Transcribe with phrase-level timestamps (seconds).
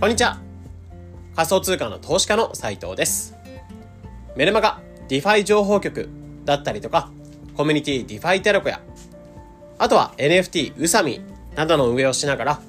[0.00, 0.38] こんにちは。
[1.36, 3.36] 仮想通貨の投資家の斉藤です。
[4.34, 6.08] メルマガ、 DeFi 情報局
[6.46, 7.10] だったりとか、
[7.54, 8.80] コミュニティ DeFi テロコや、
[9.76, 11.20] あとは NFT ウサミ
[11.54, 12.60] などの運営をしながら、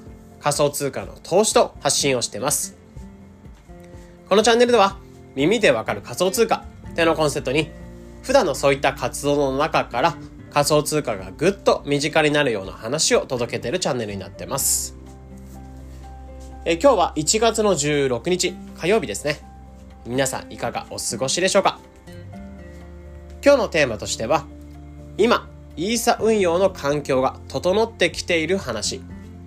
[0.41, 2.75] 仮想通貨の投資と発信をしています。
[4.27, 4.97] このチャンネルでは、
[5.33, 7.71] 耳でわかる仮想通貨ってのコンセプトに、
[8.23, 10.17] 普段のそういった活動の中から
[10.53, 15.00] 仮想通貨がぐっと身近になるような話を届けているチャンネルになってます。
[16.63, 19.39] え今日は1月の16日火曜日ですね。
[20.05, 21.79] 皆さんいかがお過ごしでしょうか？
[23.43, 24.45] 今日のテーマとしては、
[25.17, 29.01] 今、イーサ運用の環境が整ってきている話。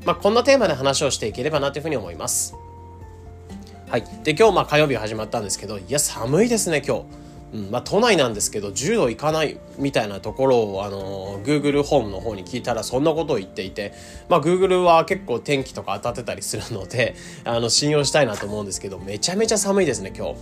[0.05, 2.57] まあ、こんなテーマで話をしていければなというふうに思います。
[3.89, 4.05] はい。
[4.25, 7.05] で、今日まあ火曜日始まったんですけど、いや、寒いですね、今日。
[7.55, 13.95] うんまあ、都内なんですけど10度いかないみたいなところをあの Google ホームの方に聞いたらそんなことを言っていて、
[14.29, 17.15] まあ、Google は結構天気とか当たってたりするので
[17.45, 20.35] あの信用したいなと思うんですけどめちゃめちゃ寒いですね今日。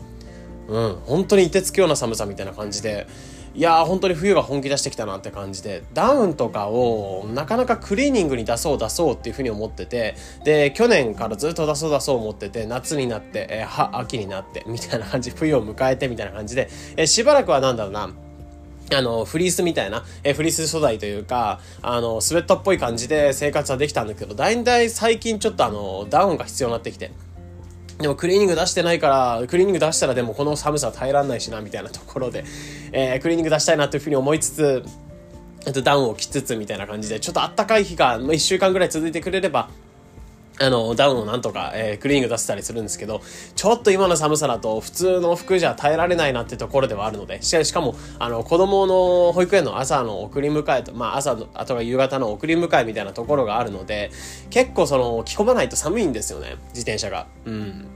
[0.68, 3.06] うん、本当に凍てつくような寒さみたいな感じで
[3.54, 18.10] いやー本当に冬が本気出してきたなって感じでダウンとかをなかなかクリーニングに出そう出そうっていうふうに思っててで去年からずっと出そう出そう思ってて夏になって、えー、は秋になってみたいな感じ冬を迎えてみたいな感じで、えー、しばらくはなんだろうな
[18.94, 27.10] あの、フリースみたいな、えフリース素材というか、あの、スウェットっぽい感じで生活はできたんだけど、だいたい最近ちょっとあの、ダウンが必要になってきて。
[27.98, 29.08] でもクリーニング出してないか
[29.40, 32.44] ら、クリーニング出したらでもこの寒さ耐えらんないしな、みたいなところで、
[32.92, 34.84] えー、クリーニング出したいなというふうに思いつつ、
[35.66, 39.68] えっと、ダウンを着つつみたいな感じで、ちょっとあったかい日が、まあ、1週間ぐらい続いてくれれば、
[40.60, 43.22] あの、ダウンをなんとか、えー、クリーニング出せたりするんですけど、
[43.56, 54.10] ちょっと今の寒さだと普通の服じゃ耐えられないなってところではあるので、しかも、あの、子供の保育園の朝の送り迎えと、まあ朝の、あとは夕方の送り迎えみたいなところがあるので、
[54.50, 57.26] 結構その、着込まないと寒いんですよね、自転車が。
[57.46, 57.86] うん。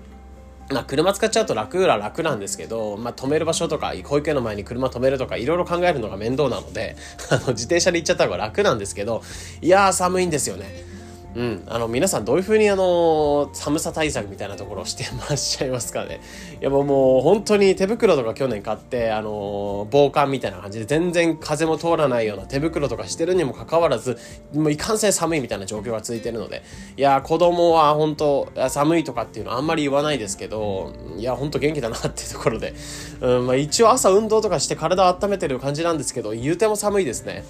[0.70, 6.96] まあ、車使っちゃうと楽は楽なんですけど、まあ、止める場所とか、保育園の前に車止めるとか、いろいろ考えるのが面倒なので、
[7.30, 9.22] あの、自転車で行っちゃった方が楽なんですけど、
[9.60, 10.95] いやー寒いんですよね。
[11.36, 16.20] うん、あの皆さんどういうふうにあの寒さ対策みたいなところをしてまっしゃいますかね。
[16.60, 24.18] いやもうもう本当に手袋とか去年買ってあの防寒みたいな感じで全然風も通らないような手袋とかしてるにもかかわらず
[24.54, 26.62] もういかんせん寒いみたいな状況が続いてるので。
[26.96, 32.74] いや子供は本当寒いとかっていうのはあんまり言わないですけどいや本当元気だなっていうところで、
[33.20, 37.44] うんまあ、一応朝運動とかして体温めてる感じなんですけど言うても寒いですね。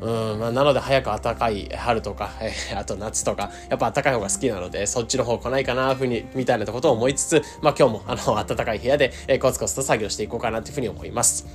[0.00, 11.46] うんまあ、なので早く暖かい春とか、えー、あと夏とか、やっぱ暖かい方が好きなので、そっちの方来ないかな、ふうに、みたいなことを思いつつ、まあ今日もあの、暖かい部屋で、えー、コツコツと作業していこうかなというふうに思います。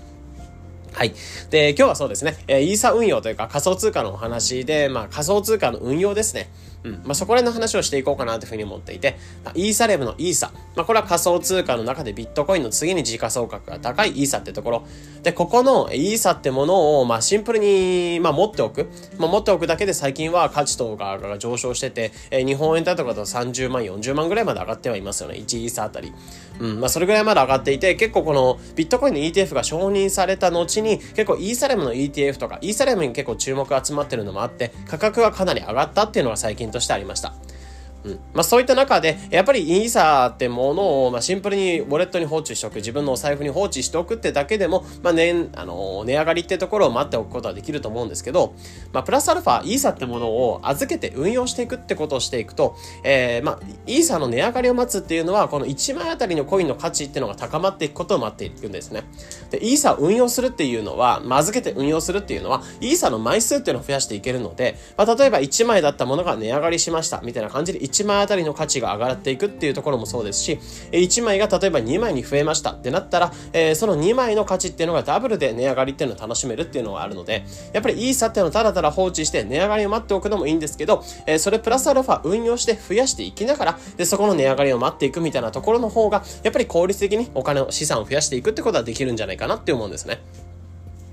[0.94, 1.14] はい。
[1.50, 6.50] で、今日はそうですね、えー、イーサ運用というか仮想通貨のお話で、まあ仮想通貨の運用ですね。
[6.84, 6.94] うん。
[7.04, 10.52] まあ、そこら辺の話をしていこうかなというふうに思っていて、まあ、イーサレムのイーサ。
[10.76, 14.88] まあ、これは仮想通貨の中でビットコインの次に時価総額が高いイーサってところ。
[15.24, 18.88] で、ここのイーサってものを、まあ、シンプルに、まあ、持っておく。
[19.18, 25.36] まあ、持っておくだけで最近は価値とかが上昇してて、えー、日本円だとかだと30万、40万ぐらいまで上がってはいますよね。
[25.36, 26.14] 1イーサあたり。
[26.60, 26.80] うん。
[26.80, 37.34] まあ、それぐらいまで上がっていて、結構このビットコインの ETF が承認された後に、結構イーサレムの ETF とか、イーサレムに結構注目集まってるのもあって、価格がかなり上がったっていうのが最近としてありました。
[38.04, 48.54] うんまあ、そういった中で、やっぱりイーサーってものを、まあ、シンプルにウォレットに放置しておく、自分のお財布に放置しておくってだけでも、まあ年、あの、値上がりってところを待っておくことはできると思うんですけど、
[48.94, 59.04] まあ、プラスアルファ、イーサーってものを預けて運用していくってことをしていくと、えー、まあ、イーサーの値上がりを待つっていうのは、この1枚あたりのコインの価値っていうのが高まっていくことを待っていくんですね。
[59.50, 70.60] で、イーサを運用するっていうのは、まあ、預けて運用するっていうのは、イーサーの枚数っていうのを増やしていけるので、まあ、例えば1枚だったものが値上がりしました、みたいな感じで1枚あたりの価値が上がっていくっていうところもそうですし、
[70.92, 90.22] 1枚が例えば2枚に増えましたってなったら、えー、その2枚の価値っていうのがダブルで値上がりっていうのを楽しめるっていうのがあるので、やっぱりイーサっていうのをただただ放置して値上がりを待っておくのもいいんですけど、えー、それプラスアルファ運用して増やしていきながら、で、そこの値上がりを待っていくみたいなところの方が、やっぱり効率的にお金を、資産を増やしていくってことはできるんじゃないかなって思うんですね。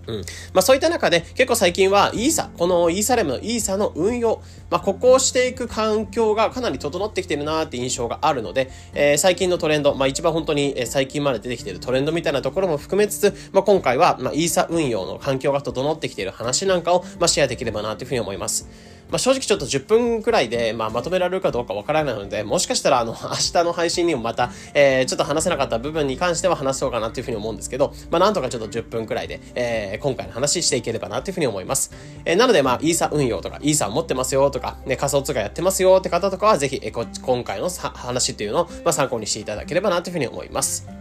[0.06, 0.16] うん。
[0.52, 18.95] まあそういった中で結構最近はイーサ、このイーサレムのイーサの運用、まあここをしていく環境がかなり整ってきてるなーって印象があるので、えー、最近のトレンド、まあ一番本当に最近まで出てきてるトレンドみたいなところも含めつつ、まあ今回は、まあイーサ運用の環境が整ってきている話なんかを、まあシェアできればなというふうに思います。
[19.10, 31.92] まあ、正直ちょっと10分くらいで、まあ、まとめられるかどうかわからないので、もしかしたらあの、 明日の配信にもまた、えー、ちょっと話せなかった部分に関しては話そうかなというふうに思うんですけど、まあ、なんとかちょっと10分くらいで、えー、今回の話していければなというふうに思います。
[32.24, 40.95] えー、なので、まあ、イーサ運用とか、イーサ持ってますよとか、ね、仮想通貨やってますよって方とかは、ぜひ、えー、今回の話っていうのを、まあ、参考にしていただければなというふうに思います。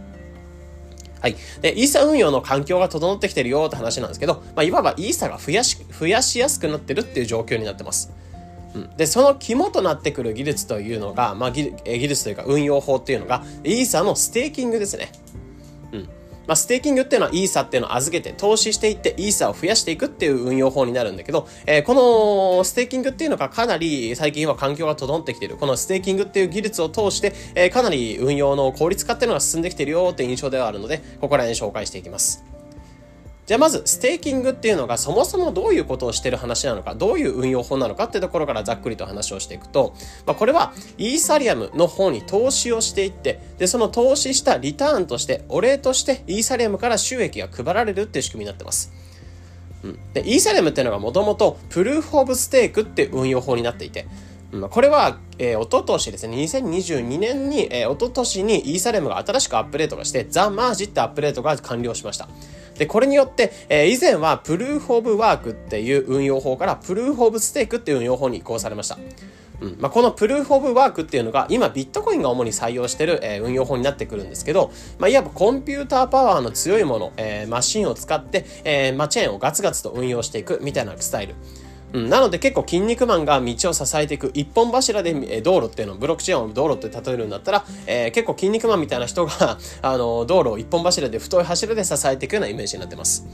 [1.20, 1.36] はい。
[1.62, 8.12] で、イーサ運用の環境が整ってきてるよって話なんですけど、まあ、いわばイーサが増やし、増やしやすくなってるっていう状況になってます。
[8.74, 15.10] うん、で、その肝となってくる技術というのが、まあ、技術というか運用法っていうのが、イーサのステーキングですね。
[16.46, 21.94] まあ、ステーキングっていうのはイーサっていうのを預けて投資していってイーサを増やしていくっていう運用法になるんだけど、えー、こ
[22.58, 25.56] のステーキングっていうのがかなり最近は環境が整ってきてる。
[25.56, 32.55] このステーキングっていう技術を通して、えー、かなり運用の効率化っていうのが進んできてるよって印象ではあるので、ここら辺紹介していきます。
[33.46, 39.94] じゃあまず、ステーキングっていうのがそもそもどういうことをしてる話なのか、どういう運用法なのかってところからざっくりと話をしていくと、
[40.26, 48.92] まあ、これはイーサリアムの方に投資をしていって、で、その投資したリターンとして、お礼としてイーサリアムから収益が配られるっていう仕組みになってます。
[49.84, 54.08] うん、で、イーサリアムっていうのがもともとプルーフオブステークって運用法になっていて、
[54.70, 62.28] これは、えー、おととしですね、2022年に、えー、おととしにイーサレムが新しくアップデートがして、ザ・マージってアップデートが完了しました。
[62.78, 68.98] で、これによって、えー、以前はプルーフオブワークっていう運用法からプルーフオブステークっていう運用法に移行されました。
[69.60, 81.34] うんまあ、このプルーフオブワークっていうのが今ビットコインが主に採用してる、えー、運用法になってくるんですけど、まあ、いわばコンピューターパワーの強いもの、えー、マシンを使って、えーまあ、チェーンをガツガツと運用していくみたいなスタイル。
[81.92, 93.26] うん、なので結構筋肉マンが道を支えていく一本柱で道路っていうのをブロックチェーンを道路って例えるんだったら、えー、結構筋肉マンみたいな人が あの道路を一本柱で太い柱で支えていくようなイメージになってます。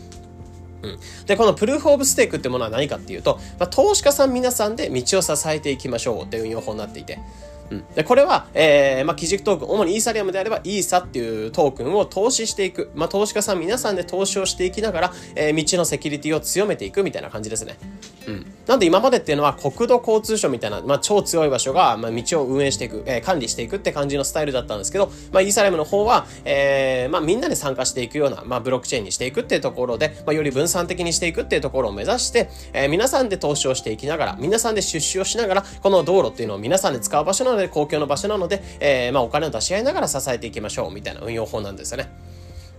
[0.82, 7.20] うん、で、このプルーフオブステークってものは何かっていうと、まあ、投資家さん皆さんで道を支えていきましょうっていう運用法になっていて、
[7.70, 12.90] うん、でこれは、えーまあ、基軸トークン、主にイーサリアムであればイーサっていうトークンを投資していく。
[12.94, 17.78] まあ、投資家さん皆さんで投資をしていきながら、えー、道のセキュリティを強めていくみたいな感じですね。
[18.26, 18.46] うん。
[18.66, 42.10] なんで今までっていうのは国土交通省みたいな、まあ、超強い場所が、まあ、道を運営していく、えー、管理していくって感じのスタイルだったんですけど、まあ、イーサリアムの方は、えー、まあ、みんなで参加していくような、まあ、ブロックチェーンにしていくっていうところで、まあ、より分散的にしていくっていうところを目指して、えー、皆さんで投資をしていきながら、皆さんで出資をしながら、この道路っていうのを皆さんで使う場所なので、公共の場所なので、えー、まあ、お金を出し合いながら支えていきましょうみたいな運用法なんですよね。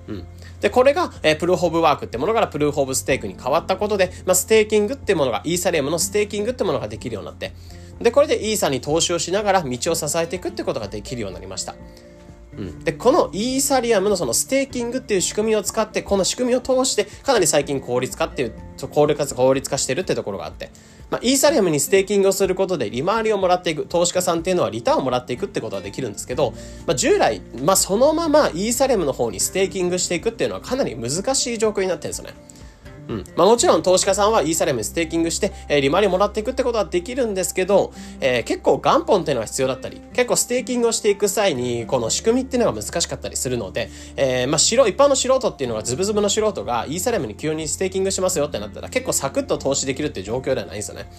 [0.07, 0.25] うん。
[0.59, 7.53] で、これが、えー、 Proof of Work ってものから Proof of Stake に変わったことで、まあ、ステーキングってものが、イーサリアムのステーキングってものができるようになって、
[8.01, 11.75] で、これでイーサに投資をしながら道を支えていくってことができるようになりました。
[12.57, 18.53] うん、で、このイーサリアムのそのステーキングっていう仕組みを使って、この仕組みを通して、かなり最近効率化っていう、
[18.91, 20.69] 効率化、効率化してるってところがあって、
[21.13, 26.55] まあ、イーサリアムにステーキングをすることで利回りをもらっていく、投資家さんっていうのはリターンをもらっていくってことができるんですけど、
[26.87, 32.33] まあ、従来、まあ、そのままイーサリアムの方にステーキングしていくっていうのはかなり難しい状況になってるんですよね。
[33.07, 33.23] うん。
[33.35, 51.09] まあもちろん投資家さんはイーサリアムステーキングして、えー、利回りもらっていくってことはできるんですけど、えー、結構元本っていうのは必要だったり、結構ステーキングをしていく際に、この仕組みっていうのが難しかったりするので、えー、まあ一般の素人っていうのがズブズブの素人がイーサリアムに急にステーキングしますよってなったら結構サクッと投資できるっていう状況ではないんですよね。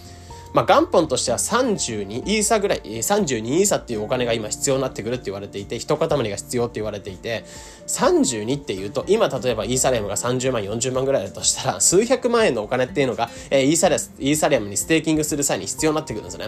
[0.55, 7.43] まあ、元本としては32イーサぐらい、32イーサっていうお金が今必要になってくるって言われていて、一塊が必要って言われていて、
[7.87, 16.47] 32っていうと、今例えばイーサリアムが30万、40万ぐらいだとしたら、数百万円のお金っていうのが、え、イーサリアイーサリアムにステーキングする際に必要になってくるんですね。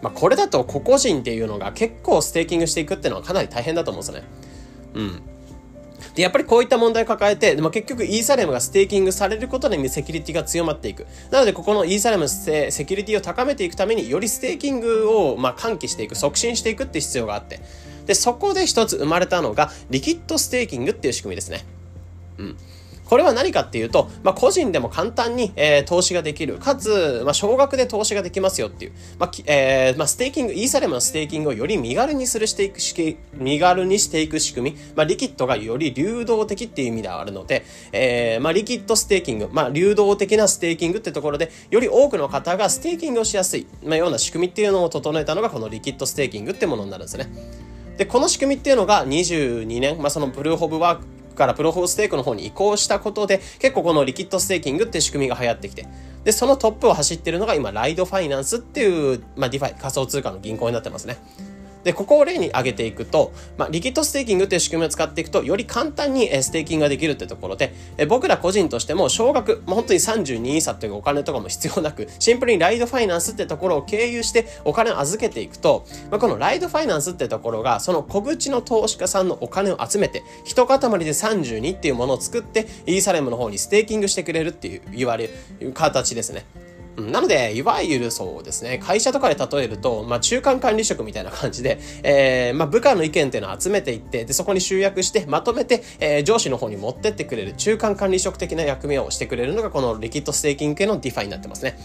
[0.00, 4.28] まあ、これだと個々人っていうのが結構ステーキングしていくっていうのはかなり大変だと思うんですよね。
[4.94, 5.22] うん。
[6.14, 11.06] で、やっぱりこういった問題を抱えて、でも結局イーサリアムがステーキングされることでセキュリティが強まっていく。
[11.30, 17.60] なので、ここのイーサリアムセキュリティを高めていくために、よりステーキングを、まあ、喚起していく、促進していくって必要があって。
[18.06, 21.64] で、そこで一つ生まれたのが、リキッドステーキングっていう仕組みですね。
[22.38, 22.56] うん。
[23.10, 26.58] これは何かっていうと、まあ、個人でも簡単に、えー、投資ができる。
[26.58, 28.92] かつ、まあ、少額で投資ができますよっていう。
[29.18, 34.76] まあ、えー、まあ、ステーキング、イーサリアムのステーキングをより身軽にするしていくし、身軽にしていく仕組み。
[34.94, 47.28] まあ、リキッドがより流動的っていう意味ではあるので、えー、まあ、リキッドステーキング、まあ、流動的なステーキングってところで、より多くの方がステーキングをしやすい、まあ、ような仕組みっていうのを整えたのが、このリキッドステーキングってものになるんですね。
[47.96, 55.86] で、この仕組みっていうのが22年、まあ、そのプルーフ・オブ・ワーク、からプルーフ・オブ・ステークの方に移行したことで、結構このリキッドステーキングっていう仕組みが流行ってきて、
[56.22, 61.16] で、そのトップを走ってるのが今、ライドファイナンスっていう、まあ、ディファイ、仮想通貨の銀行になってますね。
[61.84, 86.44] で、ここを例に挙げていくと、まあ、リキッドステーキングっていう仕組みを使っていくと、より簡単にステーキングができるってところで、え僕ら個人としても少額、まあ、本当に32イーサというお金とかも必要なく、 シンプルにライドファイナンスってところを経由してお金を預けていくと、まあ、このライドファイナンスってところが、その小口の投資家さんのお金を集めて、一塊で32っていうものを作って、イーサリアムの方にステーキングしてくれるっていう言われる形ですね。
[86.96, 101.78] なので、いわゆるそうですね、会社とかで例えると、まあ、中間管理職みたいな感じで、えー、まあ、部下の意見っていうのを集めていって、で、そこに集約して、まとめて、えー、上司の方に持ってってくれる、中間管理職的な役目をしてくれるのが、このリキッドステーキング系のディファイになってますね。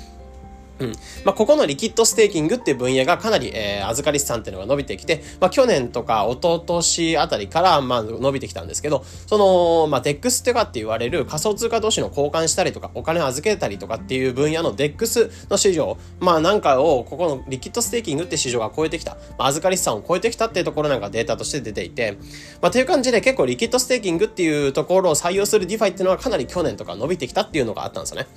[0.80, 0.92] うん。
[1.24, 22.18] まあ、ここのリキッドステーキングっていう分野がかなり、えー、預かり資産っていうのが伸びてきて、まあ、去年とか一昨年あたりから、まあ、伸びてきたんですけど、その、まあ、デックスってかって言われる仮想通貨同士の交換したりとか、お金を預けたりとかっていう分野のデックスの市場、まあ、なんかを、ここのリキッドステーキングって市場が超えてきた、まあ、預かり資産を超えてきたっていうところなんかデータとして出ていて、
[22.62, 28.28] まあ、という感じで結構リキッドステーキングっていうところを採用するディファイっていうのはかなり去年とか伸びてきたっていうのがあったんですよね。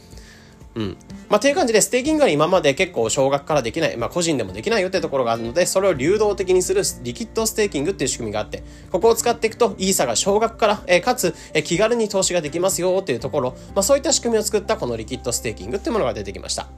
[0.74, 0.96] うん。
[1.28, 16.68] まあ、という感じで、ステーキングは今まで結構少額からできない、まあ、個人でもできないよってところがあるので、それを流動的にするリキッドステーキングっていう仕組みがあって、ここを使っていくと、イーサが少額から、えー、かつ、えー、気軽に投資ができますよっていうところ、まあ、そういった仕組みを作ったこのリキッドステーキングっていうものが出てきました。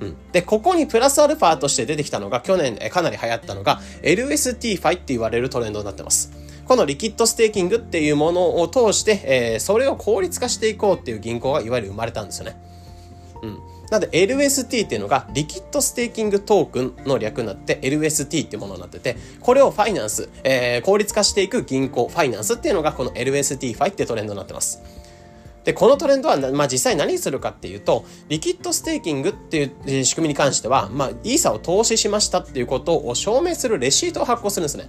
[0.00, 6.32] うん、で、ここにプラスアルファとして出てきたのが、去年、え、かなり流行ったのが、LST ファイって言われるトレンドになってます。
[6.64, 12.56] このリキッドステーキングっていうものを通して、えー、それを効率化していこうっていう銀行がいわゆる生まれたんですよね。
[13.42, 13.58] うん。
[13.90, 24.82] なので LST っていうのがリキッドステーキングトークンの略になって LST っていうものになってて、これをファイナンス、えー、効率化していく銀行、ファイナンスっていうのがこの LST ファイってトレンドになってます。
[25.64, 34.84] で、このトレンドは、まあ、実際何するかっていうと、リキッドステーキングっていう仕組みに関しては、まあ、イーサを投資しましたっていうことを証明するレシートを発行するんですね。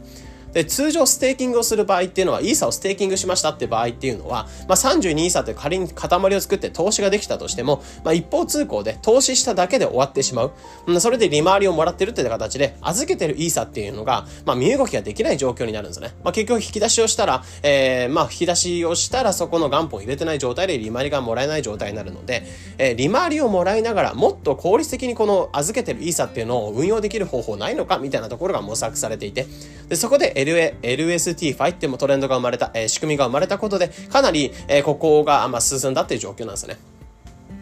[0.56, 11.00] で、通常ステーキングをする場合っていうのは、イーサをステーキングしましたって場合っていうのは、まあ、32イーサという仮に塊を作って投資ができたとしても、まあ、一方通行で投資しただけで終わってしまう。
[11.02, 16.14] それで利回りをもらってるって形で、預けてるイーサっていうのが、まあ、身動きができない状況になるんですね。
[16.24, 22.44] まあ、結局引き出しをしたら、えー、まあ、引き出しをしたらそこの元本入れてない状態で利回りがもらえない状態になるので、
[22.78, 29.48] えー、利回りをもらいながら、もっと効率的にこの預けてるイーサっていうのを運用できる方法ないのかみたいなところが模索されていて、
[29.90, 36.78] で、そこで LA、LST ファイってもトレンドが生まれた、えー、仕組みが生まれたことで、かなり、えー、ここが、まあ、進んだっていう状況なんですね。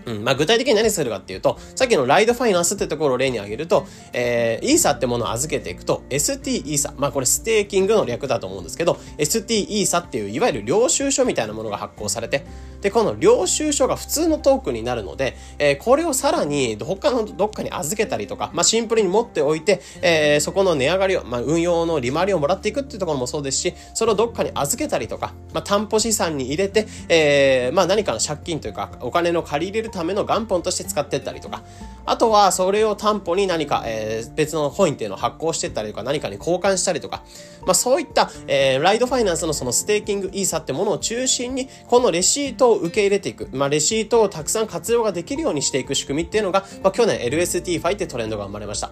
[0.05, 0.23] うん。
[0.23, 12.45] まあ、具体的に何するかっていうと、さっきのライドファイナンスってところを例に挙げると、えー、イーサってものを預けていくと、ST イーサ、まあこれステーキングの略だと思うんですけど、ST イーサっていういわゆる領収書みたいなものが発行されて、
[12.83, 31.63] で、この領収書が普通のトークンになるので、えー、これをさらに他のどっかに預けたりとか、まあシンプルに持っておいて、えー、そこの値上がりを、まあ運用の利回りをもらっていくっていうところもそうですし、それをどっかに預けたりとか、まあ担保資産に入れて、えー、まあ何かの借金というか、お金の借り入れるための元本として使ってったりとか、
[32.05, 37.23] あとはそれを担保に何か、えー、別のコインっていうのを発行してったりとか、何かに交換したりとか、
[37.65, 48.91] まあそういった、えー、ライドファイナンスのそのステーキングイーサーってものを中心に、このレシートをを受け入れていく、まあレシートをたくさん活用ができるようにしていく仕組みっていうのが、まあ去年 LST ファイってトレンドが生まれました。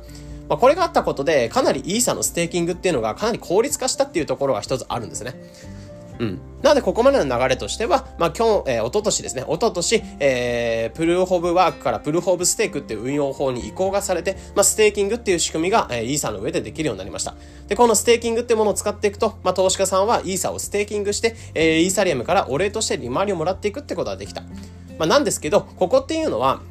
[0.52, 5.34] まあ、これがあったことで、かなりイーサのステーキングっていうのがかなり効率化したっていうところが一つあるんですね。
[6.22, 6.40] うん。
[6.62, 17.34] なので、ここまでの流れとしては、まあ、今日、えー、おととしですね、おととし、えー、プルーフ・オブ・ワークからプルーフ・オブ・ステークっていう運用法に移行がされて、まあ、ステーキングっていう仕組みが、えー、イーサの上でできるようになりました。
[17.68, 24.44] で、このステーキングっていうものを使っていくと、まあ、投資家さんはイーサをステーキングして、えー、イーサリアムからお礼として利回りをもらっていくってことができた。
[25.00, 26.62] まあ、なんですけど、ここっていうのは、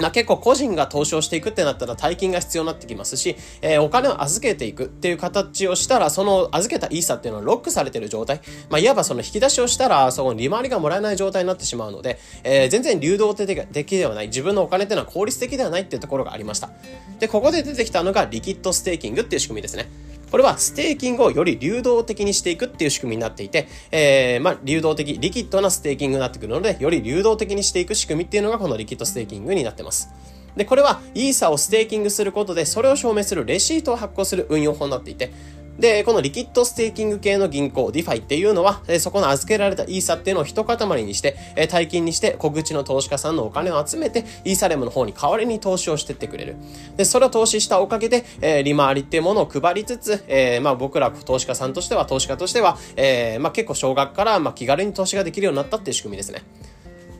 [0.00, 8.40] まあ、結構個人が投資をしていくってなったら大金が必要になってきますし、えー、お金を預けていくっていう形をしたら、その預けたイーサっていうのはロックされてる状態。
[8.68, 13.54] まあ、いわばその引き出しをしたら、そこに利回りがもらえない状態になってしまうので、えー、全然流動的
[13.98, 14.26] ではない。
[14.26, 16.70] 自分のお金っていうのは効率的ではないっていうところがありました。
[17.18, 19.88] で、ここで出てきたのがリキッドステーキングっていう仕組みですね。
[20.30, 30.08] これはステーキングをより流動的にしていくっていう仕組みになっていて、えー、まあ、流動的、リキッドなステーキングになってくるので、より流動的にしていく仕組みっていうのがこのリキッドステーキングになってます。
[30.56, 35.32] で、これはイーサをステーキングすることで、それを証明するレシートを発行する運用法になっていて、
[35.80, 41.36] で、このリキッドステーキング系の銀行、 DeFi っていうのは、そこの預けられたイーサっていうのを一塊にして、
[41.70, 46.56] 大金にして小口の投資家さんのお金を集めて、イーサリアムの方に代わりに投資をしてってくれる。
[46.98, 56.42] で、それを投資したおかげで、え利回りっていうものを配りつつ、えー、まあ僕ら投資家さんとしては、投資家としては、えー、まあ結構少額から、まあ気軽に投資ができるようになったっていう仕組みですね。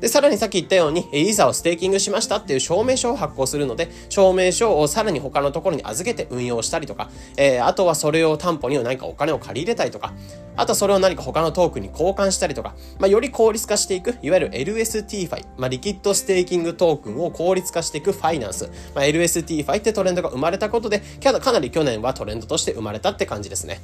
[0.01, 10.13] で、さらにさっき言ったように、イーサをステーキングしましたっていう証明書を発行するので、証明書をさらに他のところに預けて運用したりとか、えー、あとはそれを担保に何かお金を借り入れたりとか、
[10.57, 23.81] あとはそれを何か他のトークンに交換したりとか、まあ、より効率化していく、いわゆる LSTfi、まあ、リキッドステーキングトークンを効率化していくファイナンス、まあ、LST ファイってトレンドが生まれたことで、かなり去年はトレンドとして生まれたって感じですね。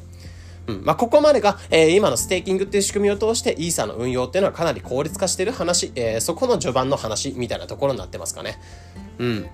[0.66, 0.84] うん。
[0.84, 8.58] まあ、ここまでが、えー、今のステーキングっていう仕組みを通して、イーサの運用っていうのはかなり効率化してる話、えー、そこの序盤の話みたいなところになってますかね。
[9.18, 9.46] うん。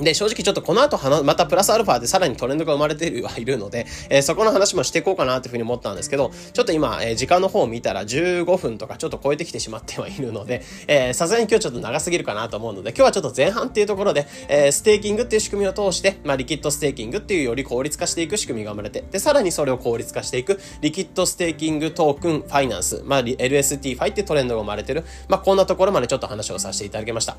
[0.00, 27.36] で、正直ちょっとこの後またプラスアルファでさらにトレンドが生まれてはいるので、えー、そこの話もしていこうかなというふうに思ったんですけど、ちょっと今、えー、時間の方を見たら15分とかちょっと超えてきてしまってはいるので、えさすがに今日ちょっと長すぎるかなと思うので、今日はちょっと前半っていうところで、えー、ステーキングっていう仕組みを通して、まあ、リキッドステーキングっていうより効率化していく仕組みが生まれて、で、さらにそれを効率化していく、リキッドステーキングトークンファイナンス、まあ、LST ファイってトレンドが生まれてる、まあ、こんなところまでちょっと話をさせていただきました。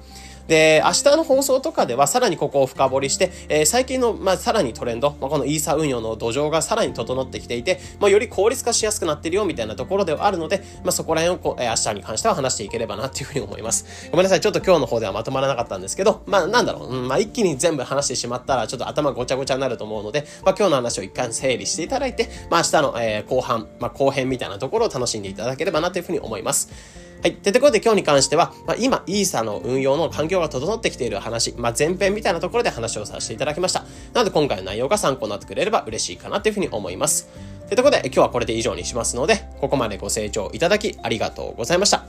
[0.47, 14.09] で、明日の放送とかではさらにここを深掘りして、えー、最近の、まあ、さらにトレンド、まあ、このイーサ運用の土壌がさらに整ってきていて、まあ、より効率化しやすくなってるよみたいなところではあるので、まあ、そこら辺をこ、えー、明日に関しては話していければなっていうふうに思います。
[14.11, 27.06] ごめんなさい、ちょっと今日の方ではまとまらなかったんですけど、まあ、なんだろう、うん、まあ、一気に全部話してしまったら、ちょっと頭ごちゃごちゃになると思うので、まあ、今日の話を一回整理していただいて、まあ、明日の、えー、後半、まあ、後編みたいなところを楽しんでいただければなというふうに思います。
[27.21, 27.35] はい。
[27.35, 33.81] ということで今日に関しては、まあ、今、イーサの運用の環境が整ってきている話、まあ、前編みたいなところで話をさせていただきました。
[34.13, 37.27] なので今回の内容が参考になってくれれば嬉しいかなというふうに思います。
[37.67, 42.05] というとことで今日はこれで以上にしますので、ここまでご清聴いただきありがとうございました。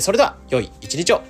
[0.00, 1.22] それでは、良い一日を。